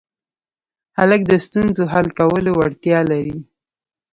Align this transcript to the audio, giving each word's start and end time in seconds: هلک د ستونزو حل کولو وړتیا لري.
هلک 0.97 1.21
د 1.31 1.33
ستونزو 1.45 1.83
حل 1.93 2.07
کولو 2.19 2.51
وړتیا 2.59 2.99
لري. 3.11 3.37